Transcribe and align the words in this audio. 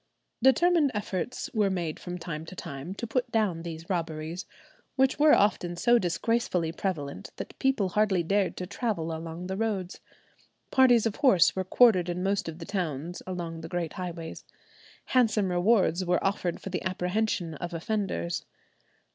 Determined 0.41 0.89
efforts 0.95 1.47
were 1.53 1.69
made 1.69 1.99
from 1.99 2.17
time 2.17 2.43
to 2.47 2.55
time 2.55 2.95
to 2.95 3.05
put 3.05 3.29
down 3.31 3.61
these 3.61 3.87
robberies, 3.87 4.47
which 4.95 5.19
were 5.19 5.35
often 5.35 5.75
so 5.75 5.99
disgracefully 5.99 6.71
prevalent 6.71 7.29
that 7.35 7.59
people 7.59 7.89
hardly 7.89 8.23
dared 8.23 8.57
to 8.57 8.65
travel 8.65 9.15
along 9.15 9.45
the 9.45 9.55
roads. 9.55 9.99
Parties 10.71 11.05
of 11.05 11.17
horse 11.17 11.55
were 11.55 11.63
quartered 11.63 12.09
in 12.09 12.23
most 12.23 12.49
of 12.49 12.57
the 12.57 12.65
towns 12.65 13.21
along 13.27 13.61
the 13.61 13.69
great 13.69 13.93
highways. 13.93 14.43
Handsome 15.05 15.51
rewards 15.51 16.03
were 16.03 16.25
offered 16.25 16.59
for 16.59 16.71
the 16.71 16.81
apprehension 16.81 17.53
of 17.53 17.71
offenders. 17.71 18.43